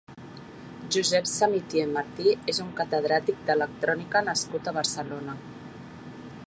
[0.95, 5.39] Josep Samitier Martí és un catedràtic d'electrònica nascut a Barcelona.